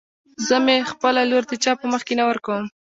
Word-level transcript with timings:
زه 0.47 0.55
مې 0.65 0.77
خپله 0.91 1.21
لور 1.29 1.43
د 1.47 1.53
چا 1.63 1.71
په 1.79 1.85
مخکې 1.93 2.13
نه 2.19 2.23
ورکم. 2.29 2.61